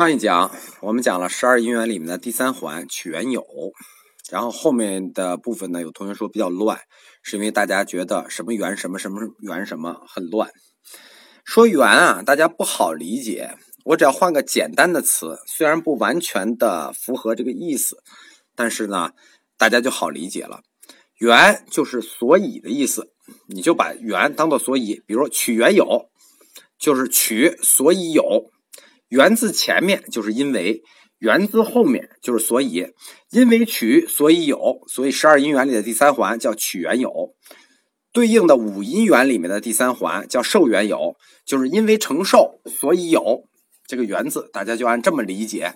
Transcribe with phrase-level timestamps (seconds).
[0.00, 0.50] 上一讲
[0.80, 3.44] 我们讲了十二因缘里面的第三环取缘有，
[4.30, 6.80] 然后后面的部分呢，有同学说比较乱，
[7.22, 10.48] 是因为大家觉得什么缘什么什么缘什么很乱。
[11.44, 17.98] 说缘啊，大家不好理解，我只要换个简单的词，虽然不完全的符合这个意思，
[18.56, 19.10] 但是呢，
[19.58, 20.62] 大家就好理解了。
[21.18, 23.10] 缘就是所以的意思，
[23.48, 26.08] 你就把缘当做所以，比如说取缘有，
[26.78, 28.50] 就是取所以有。
[29.10, 30.82] 源自前面就是因为，
[31.18, 32.86] 源自后面就是所以，
[33.30, 37.34] 因为取所以有，所以十二因缘里的第三环叫取缘有，
[38.12, 43.44] 对应的五因缘里面的第三环叫受缘有，就是因为承受所以有
[43.86, 45.74] 这个缘字，大家就按这么理解，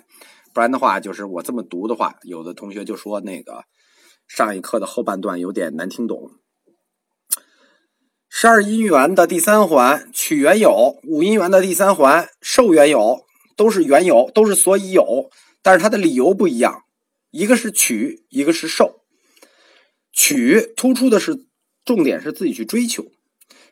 [0.55, 3.65] 不然的话就是我这么读的话，有的同学就说那个
[4.29, 6.31] 上一课的后半段有点难听懂。
[8.45, 13.25] 十二因缘的第三环取缘有，五因缘的第三环受缘有，
[13.57, 15.31] 都是缘有，都是所以有，
[15.63, 16.83] 但是它的理由不一样，
[17.31, 19.01] 一个是取，一个是受。
[20.13, 21.47] 取突出的是
[21.87, 23.07] 重点是自己去追求，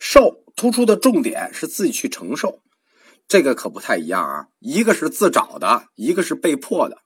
[0.00, 2.60] 受突出的重点是自己去承受，
[3.28, 7.02] 这个可不太一样啊，一个是自找的，一个是被迫的。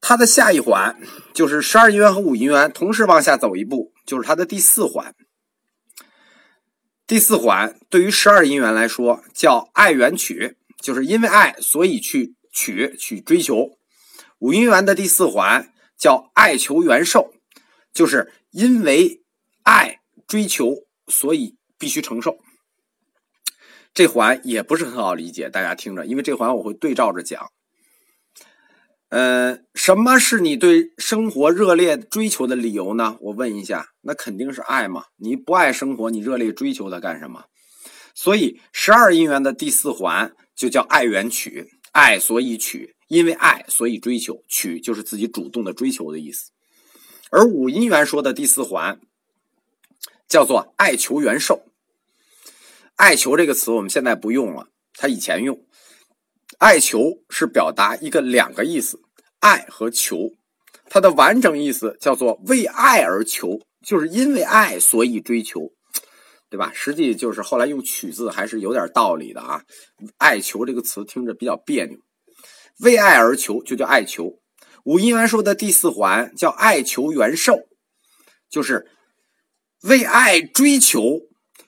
[0.00, 1.00] 它的下一环
[1.32, 5.14] 就是十二因缘和五因缘同时往下走一步，就是它的第四环。
[7.12, 13.76] 第四环对于十二因缘来说叫爱缘取，就是因为爱所以去取去追求。
[14.38, 17.34] 五因缘的第四环叫爱求缘受，
[17.92, 19.22] 就是因为
[19.62, 22.38] 爱追求所以必须承受。
[23.92, 27.52] 这环也不是很好理解，大家听着，因为这环我会对照着讲。
[29.10, 33.18] 呃，什么是你对生活热烈追求的理由呢？
[33.20, 35.06] 我问一下，那肯定是爱嘛。
[35.16, 37.46] 你不爱生活，你热烈追求它干什么？
[38.14, 46.52] 所以十二因缘的第四环就叫爱缘取，爱所以取，因为爱所以追求，取就是自己主动的追求的意思。
[47.32, 49.00] 而五因缘说的第四环
[50.28, 51.60] 叫做爱求缘受，
[52.94, 55.60] 爱求这个词我们现在不用了，它以前用。
[56.58, 59.00] 爱求是表达一个两个意思，
[59.42, 60.30] 爱和求，
[60.86, 65.72] 它的完整意思叫做为爱而求，就是因为爱所以追求，
[66.48, 66.70] 对吧？
[66.72, 69.64] 实际就是后来用取字还是有点道理的啊。
[70.16, 71.98] 爱求这个词听着比较别扭，
[72.78, 74.38] 为爱而求就叫爱求。
[74.84, 77.58] 五音缘说的第四环叫爱求缘受，
[78.48, 78.88] 就是
[79.82, 81.02] 为爱追求，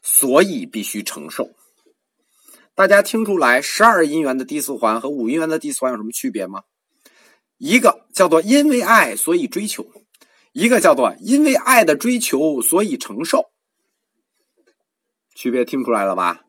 [0.00, 1.50] 所以必须承受。
[2.76, 6.62] 大家听出来十二音缘的第四环和五音缘的第四环有什么区别吗？
[7.64, 9.90] 一个叫做因为爱所以追求，
[10.52, 13.46] 一个叫做因为爱的追求所以承受。
[15.34, 16.42] 区别听出来了吧？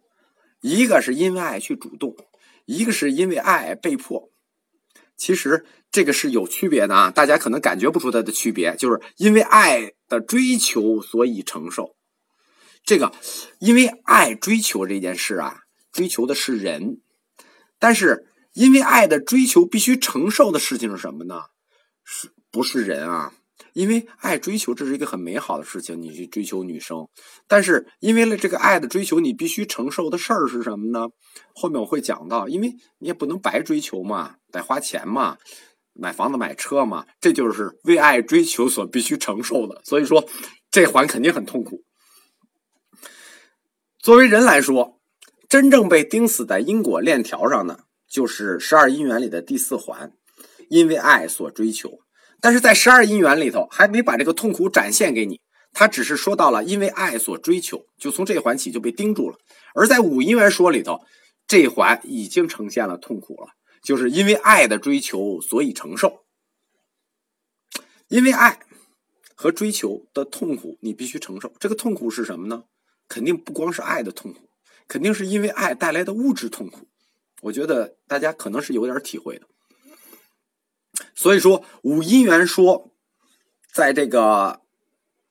[0.60, 2.18] 一个是因为爱去主动，
[2.66, 4.30] 一个是因为爱被迫。
[5.16, 11.96] 其实这个是有区别的啊，大家可能感觉不出它的区别，就是因为爱的追求所以承受。
[12.84, 13.14] 这个
[13.60, 15.62] 因为爱追求这件事啊。
[15.94, 17.00] 追求的是人，
[17.80, 21.36] 但是因为爱的追求必须承受的事情是什么呢？
[22.04, 23.34] 是不是人啊？
[23.74, 27.08] 因为爱追求这是一个很美好的事情，你去追求女生，
[27.48, 31.10] 但是因为了这个爱的追求，你必须承受的事儿是什么呢？
[31.54, 35.38] 后面我会讲到，因为你也不能白追求嘛，得花钱嘛，
[35.94, 39.82] 买房子买车嘛，这就是为爱追求所必须承受的。
[39.84, 40.26] 所以说
[40.72, 41.84] 这环肯定很痛苦。
[44.00, 44.96] 作为人来说。
[45.48, 50.14] 真正被钉死在因果链条上的，就是十二因缘里的第四环，
[50.70, 52.00] 因为爱所追求。
[52.42, 59.38] 但是在十二因缘里头，还没把这个痛苦展现给你，他只是说到了因为爱所追求，就从这环起就被盯住了。
[59.74, 61.00] 而在五因缘说里头，
[61.48, 63.50] 这环已经呈现了痛苦了，
[63.82, 66.26] 就是因为爱的追求，所以承受。
[68.08, 68.60] 因为爱
[69.36, 71.52] 和追求的痛苦，你必须承受。
[71.60, 72.64] 这个痛苦是什么呢？
[73.08, 74.50] 肯定不光是爱的痛苦。
[74.88, 76.88] 肯定是因为爱带来的物质痛苦，
[77.46, 79.48] 我觉得大家可能是有点体会的。
[81.14, 82.92] 所以说五因缘说，
[83.72, 84.62] 在这个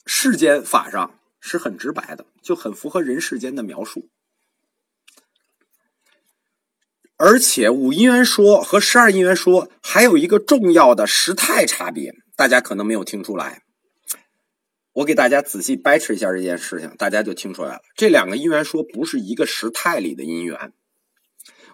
[0.06, 4.10] 世间法上是很直白的，就很符合人世间的描述。
[7.16, 13.62] 而且五因缘说和十二因缘说还有一个重要的时态差别，大家可能没有听出来。
[14.92, 17.80] 我给大家仔细掰扯一下这件事情，大家就听出来了。
[17.96, 20.72] 这两个因缘说不是一个时态里的因缘。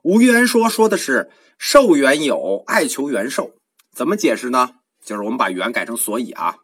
[0.02, 3.54] 无缘说说的是受缘有，爱求缘受，
[3.92, 4.76] 怎么解释呢？
[5.04, 6.56] 就是我们把缘改成所以啊，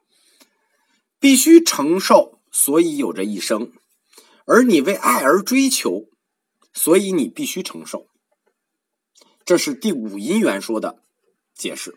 [1.19, 3.73] 必须承受，所以有这一生。
[4.47, 6.05] 而你为爱而追求，
[6.73, 8.07] 所以你必须承受。
[9.45, 11.01] 这是第五因缘说的
[11.55, 11.97] 解释。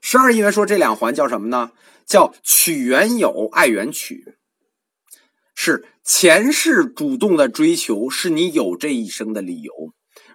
[0.00, 1.72] 十二因缘说这两环叫什么呢？
[2.04, 4.36] 叫取缘有，爱缘取。
[5.54, 9.72] 是前世主动的追求，是你有这一生的理由；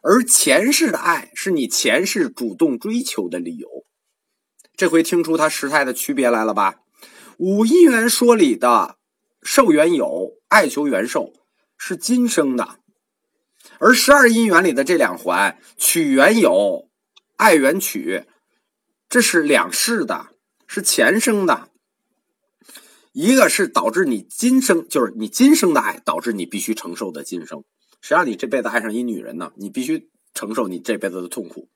[0.01, 3.69] 而前世的爱，是你前世主动追求的理由。
[4.75, 6.80] 这回听出它时态的区别来了吧？
[7.38, 8.98] 五因缘说里的
[9.44, 11.33] 受缘有，爱求缘受，
[11.77, 12.80] 是今生的；
[13.77, 16.89] 而十二因缘里的这两环取缘有，
[17.38, 18.24] 爱缘取，
[19.07, 20.30] 这是两世的，
[20.65, 21.69] 是前生的。
[23.12, 27.63] 一个是导致你今生，就是你今生的爱导致你必须承受的今生。
[28.01, 29.53] 谁让你这辈子爱上一女人呢？
[29.56, 31.69] 你必须承受你这辈子的痛苦。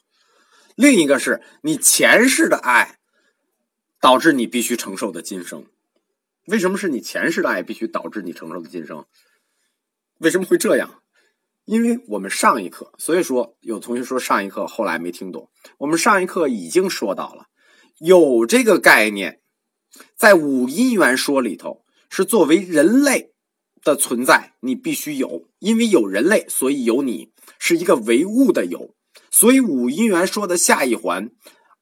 [0.76, 3.00] 另一个是你前世的爱
[4.02, 5.66] 导致你必须承受的今生。
[6.48, 9.06] 为什么是你前世的爱必须导致你承受的今生？
[10.18, 11.02] 为什么会这样？
[11.66, 15.50] 因为我们上一课，所以说有同学说上一课后来没听懂。
[15.80, 17.48] 我们上一课已经说到了
[18.00, 19.42] 有这个概念。
[20.16, 23.34] 在五因缘说里头，是作为人类
[23.86, 28.96] 的存在，你必须有，因为有人类，所以有你，是一个唯物的有。
[29.30, 31.30] 所以五因缘说的下一环，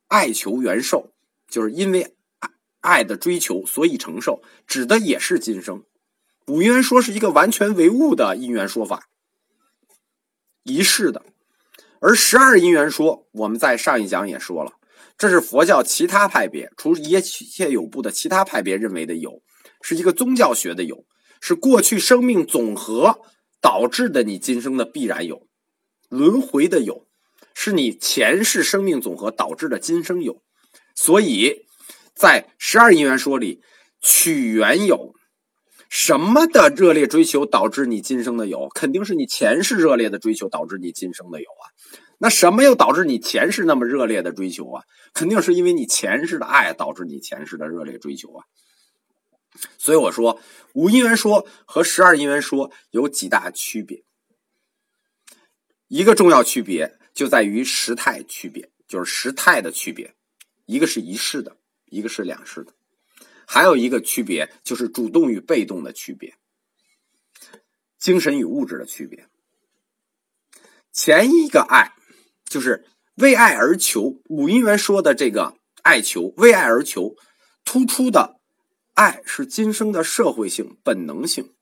[0.07, 1.13] 爱求缘受，
[1.47, 2.49] 就是因为爱
[2.81, 5.83] 爱的追求，所以承受，指的也是今生。
[6.47, 9.07] 五因缘说是一个完全唯物的因缘说法，
[10.63, 11.23] 一世的。
[12.01, 14.73] 而十二因缘说，我们在上一讲也说了。
[15.17, 19.41] 这是佛教其他派别，除一切有部的其他派别认为的有，
[19.81, 21.05] 是一个宗教学的有，
[21.45, 23.19] 是过去生命总和
[23.59, 25.45] 导致的你今生的必然有，
[26.07, 27.05] 轮回的有，
[27.53, 30.41] 是你前世生命总和导致的今生有。
[30.95, 31.65] 所以
[32.15, 33.61] 在十二因缘说里，
[33.99, 35.13] 取缘有，
[35.89, 41.67] 什么的热烈追求导致你今生的有，肯定是你前世热烈的追求导致你今生的有啊。
[42.19, 44.83] 那什么又导致你前世那么热烈的追求啊？
[45.13, 48.45] 肯定是因为你前世的爱导致你前世的热烈追求啊。
[49.77, 50.39] 所以我说
[50.73, 54.03] 五因缘说和十二因缘说有几大区别。
[55.87, 60.15] 一个重要区别就在于时态区别，就是时态的区别。
[60.65, 62.73] 一个是一世的，一个是两世的。
[63.45, 66.35] 还有一个区别就是主动与被动的区别，
[67.99, 69.27] 精神与物质的区别。
[70.91, 71.93] 前一个爱。
[72.45, 72.85] 就是
[73.15, 77.15] 为爱而求，五因缘说的这个爱求，为爱而求，
[77.65, 78.39] 突出的
[78.93, 81.53] 爱是今生的社会性本能性，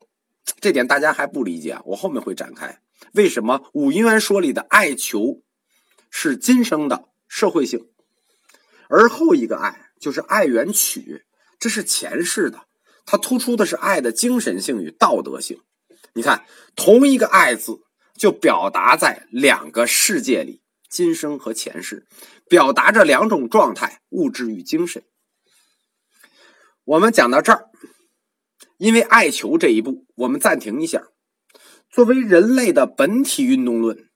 [0.60, 1.82] 这点大家还不理解啊？
[1.86, 2.82] 我后面会展开。
[3.14, 5.42] 为什么五因缘说里的爱求
[6.10, 7.88] 是今生的社会性，
[8.90, 11.24] 而后一个爱就是爱缘取，
[11.58, 12.66] 这是前世的，
[13.06, 15.62] 它突出的是爱的精神性与道德性。
[16.14, 16.46] 你看，
[16.76, 17.80] 同一个爱字
[18.16, 20.62] 就表达在两个世界里。
[20.90, 22.06] 今生和前世，
[22.50, 25.02] 表达着两种状态：物质与精神。
[26.92, 27.70] 我们讲到这儿，
[28.78, 31.08] 因为爱求这一步，我们暂停一下。
[31.90, 34.10] 作为人类的本体运动论，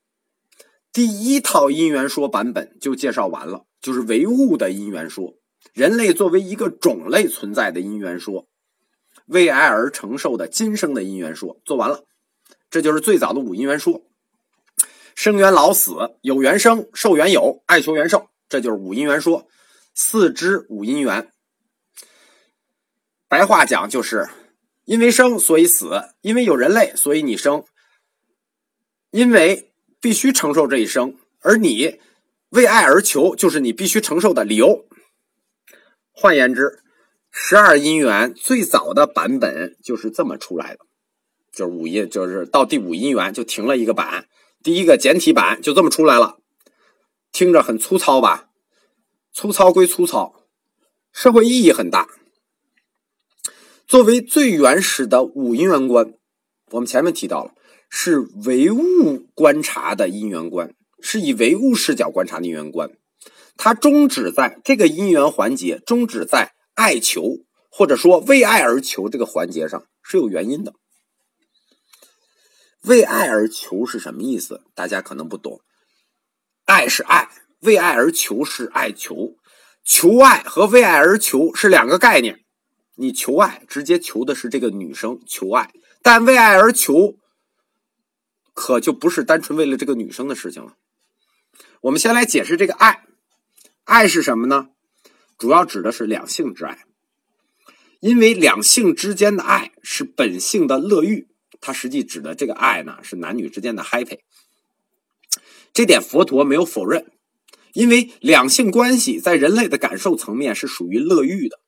[0.92, 5.36] 第一套因缘说版本就介绍完了，就是唯物的因缘说，
[5.72, 8.46] 人类作为一个种类存在的因缘说，
[9.24, 12.04] 为爱而承受的今生的因缘说，做完了。
[12.68, 14.02] 这就是最早的五因缘说。
[15.14, 19.46] 生缘老死，有缘生，受缘有，爱求缘受，这就是五因缘说。
[19.94, 21.32] 四支五因缘，
[23.28, 24.28] 白话讲就是
[24.84, 27.64] 因为生所以死，因为有人类所以你生，
[29.10, 31.98] 因为必须承受这一生，而你
[32.50, 34.86] 为爱而求，就是你必须承受的理由。
[36.12, 36.84] 换言之，
[37.30, 40.86] 十二因缘最早的版本就是这么出来的，
[41.52, 44.28] 就是五音，就是到第五因缘就停了一个版。
[44.62, 46.38] 第一个简体版就这么出来了，
[47.32, 48.50] 听着很粗糙吧？
[49.32, 50.46] 粗糙归粗糙，
[51.12, 52.08] 社会意义很大。
[53.86, 56.12] 作为最原始的五因缘观，
[56.72, 57.52] 我们前面提到了，
[57.88, 62.90] 是唯物观察的因缘观，是以唯物视角观察的因缘观。
[63.56, 67.22] 它终止在这个因缘环节，终止在爱求
[67.70, 70.72] 或者说为爱而求这个环节上，是有原因的。
[72.82, 74.62] 为爱而求是什么意思？
[74.74, 75.60] 大家可能不懂。
[76.64, 77.28] 爱是爱，
[77.60, 79.36] 为爱而求是爱求。
[79.84, 82.40] 求爱和为爱而求是两个概念。
[82.96, 85.68] 你求爱，直接求的是这个女生求爱；
[86.02, 87.16] 但为爱而求，
[88.54, 90.76] 可就不是单纯为了这个女生的事情了。
[91.82, 93.04] 我们先来解释这个爱。
[93.84, 94.70] 爱是什么呢？
[95.38, 96.86] 主要指的是两性之爱，
[98.00, 101.28] 因为两性之间的爱是本性的乐欲。
[101.60, 104.20] 它实际指的这个爱呢，是男女之间的 happy。
[105.74, 107.12] 这点佛陀没有否认，
[107.74, 111.60] 因为两性关系在人类的感受层面是属于乐欲的。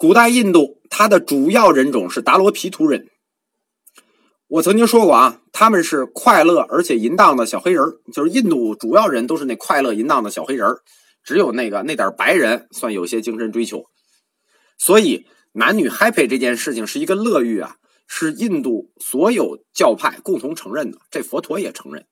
[0.00, 3.10] 古代印度，它的主要人种是达罗毗荼人。
[4.46, 10.74] 我曾经说过啊，他们是快乐而且淫荡的小黑人就是印度主要人都是那快乐淫荡的小黑人
[11.22, 13.84] 只有那个那点白人算有些精神追求。
[14.78, 17.76] 所以，男女 happy 这件事情是一个乐欲啊，
[18.08, 22.06] 是印度所有教派共同承认的，这佛陀也承认。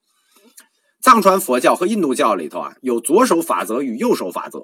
[1.00, 4.60] 藏传佛教和印度教里头啊，有左手法则与右手法则。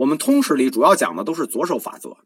[0.00, 2.16] 我们通史里主要讲的都是左手法则，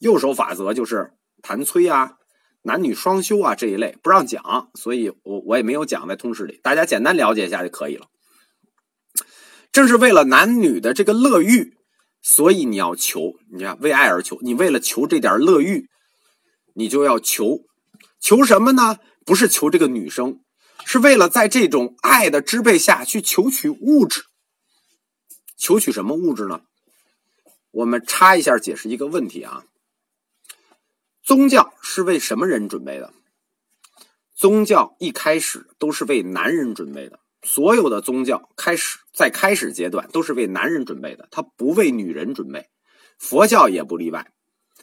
[0.00, 2.16] 右手法则就是谈催啊、
[2.60, 8.08] 男女双修啊这一类不让讲，所以我我也没有讲在通史里，大家简单了解一下就可以了。
[9.72, 11.72] 正是为了男女的这个乐欲，
[12.20, 15.88] 所以你要求，你看为爱而求，你为了求这点乐欲，
[16.74, 17.60] 你就要求，
[18.20, 18.98] 求什么呢？
[19.24, 20.40] 不是求这个女生，
[20.84, 24.24] 是为了在这种爱的支配下去求取物质。
[25.56, 26.60] 求取什么物质呢？
[27.72, 29.64] 我们插一下解释一个问题啊，
[31.22, 33.12] 宗教是为什么人准备的？
[34.34, 42.68] 宗教一开始都是为男人准备的，所有的宗教开始在开始阶段都是为男人准备的，它不为女人准备。
[43.18, 44.32] 佛教也不例外，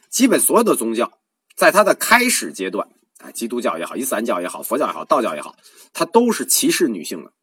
[0.09, 1.19] 基本所有的宗教
[1.55, 2.87] 在它的开始阶段
[3.19, 5.55] 啊，基督教也好，伊斯兰教也好，佛教也好，道教也好，
[5.93, 7.33] 它都是歧视女性的。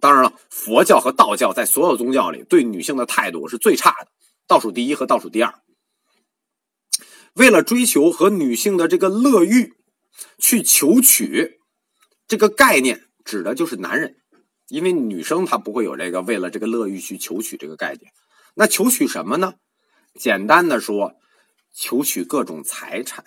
[0.00, 4.08] 当然了，佛教和道教在所有宗教里对女性的态度是最差的。
[4.46, 5.54] 倒数第一和倒数第二，
[7.34, 9.74] 为了追求和女性的这个乐欲
[10.38, 11.58] 去求取，
[12.28, 14.16] 这个概念指的就是男人，
[14.68, 18.12] 因为女生她不会有这个为了这个乐欲去求取这个概念。
[18.54, 19.54] 那求取什么呢？
[20.14, 21.14] 简单的说，
[21.74, 23.24] 求取各种财产。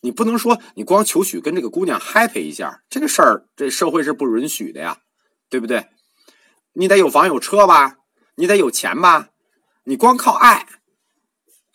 [0.00, 4.98] 你不能说你光求取跟这个姑娘 happy 一下，这个事儿这社会是不允许的呀，
[5.50, 5.88] 对不对？
[6.72, 7.98] 你得有房有车吧，
[8.36, 9.28] 你得有钱吧。
[9.88, 10.66] 你光靠爱，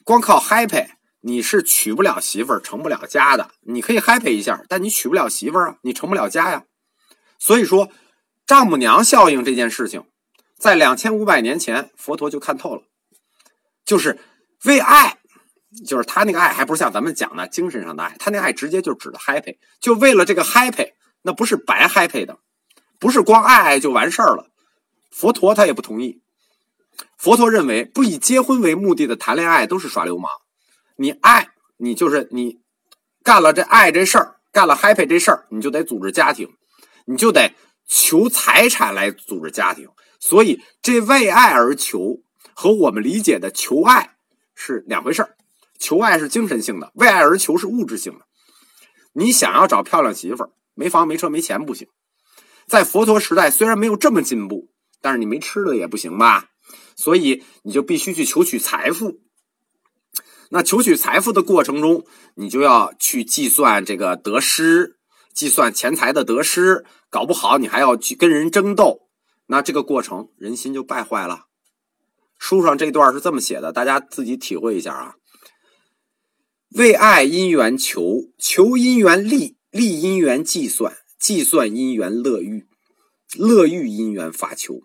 [0.04, 0.88] 光靠 happy，
[1.22, 3.50] 你是娶不了媳妇儿、成不了家的。
[3.62, 6.66] 你可以 happy 一下，但你娶不了媳妇儿啊，你成不了家呀。
[7.40, 7.90] 所以说，
[8.46, 10.06] 丈母娘效应这件事情，
[10.60, 12.84] 在两千五百年前，佛陀就看透了，
[13.84, 14.20] 就是
[14.66, 15.18] 为爱，
[15.84, 20.92] 就是他那个爱，还不是像咱们讲的精神上的爱，他那爱直接就指的 happy，就为了这个 happy，
[21.24, 22.38] 那不是白 happy 的，
[23.00, 24.52] 不是光爱爱就完事儿了。
[25.10, 26.22] 佛陀他也不同意。
[27.18, 30.32] 佛陀认为，不以结婚为目的的谈恋爱都是耍流氓。
[30.98, 32.60] 你爱你就是你
[33.24, 36.50] 干了这爱这事儿，干了 happy 这事儿，你就得组织家庭，
[37.06, 37.54] 你就得
[37.88, 39.90] 求财产来组织家庭。
[40.20, 42.22] 所以，这为爱而求
[42.54, 44.16] 和我们理解的求爱
[44.56, 45.36] 是两回事儿。
[45.80, 48.26] 求爱是精神性的，为爱而求是物质性的。
[49.14, 51.90] 你想要找漂亮媳妇儿，没房没车没钱不行。
[52.68, 54.70] 在佛陀时代，虽然没有这么进步，
[55.02, 56.52] 但是你没吃的也不行吧？
[56.96, 59.20] 所以你就必须去求取财富。
[60.50, 64.98] 那求取财富的过程中，你就要去计算这个得失，
[65.34, 66.86] 计算钱财的得失。
[67.10, 69.08] 搞不好你还要去跟人争斗，
[69.48, 71.46] 那这个过程人心就败坏了。
[72.40, 75.16] 书上这段是这么写的，大家自己体会一下啊。
[76.72, 82.66] 为爱因缘求，求因缘利，利因缘计算，计算因缘乐欲，
[83.38, 84.82] 乐欲因缘法求。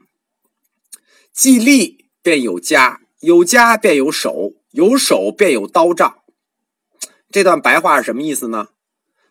[1.39, 6.19] 既利便有家，有家便有手，有手便有刀杖。
[7.31, 8.71] 这段白话是什么意思呢？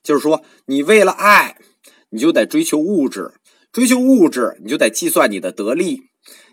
[0.01, 1.59] 就是说，你为了爱，
[2.11, 3.33] 你就得追求物质，
[3.73, 6.03] 追求物质，你就得计算你的得利。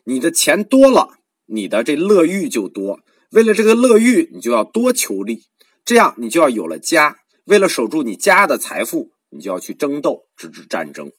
[0.06, 2.98] 你的钱多了，你的这乐欲就多。
[3.30, 5.44] 为了这个乐欲，你就要多求利，
[5.84, 7.18] 这样你就要有了家。
[7.44, 11.12] 为了守住你家的财富，你就要去争斗，直至战争。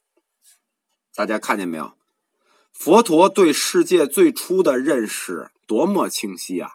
[1.16, 1.94] 大家看见没有？
[2.78, 6.74] 佛陀对世界最初的认识多么清晰啊！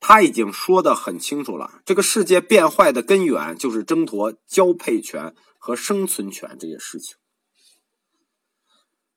[0.00, 7.16] 他已经说的很清楚了，这个世界变坏的根源就是争夺交配权和生存权这些事情。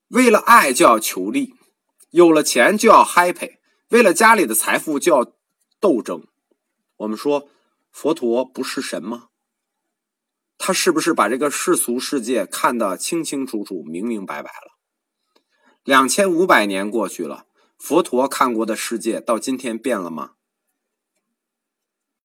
[0.08, 1.56] 为了爱就要求利，
[2.12, 3.58] 有了钱就要 happy，
[3.90, 5.34] 为了家里的财富就要
[5.82, 6.26] 斗争。
[6.98, 7.50] 我们说
[7.92, 9.30] 佛陀不是神吗？
[10.60, 14.77] 他是不是把这个世俗世界看得清清楚楚、明明白白了？
[15.88, 17.46] 两千五百年过去了，
[17.78, 20.32] 佛陀看过的世界到今天变了吗？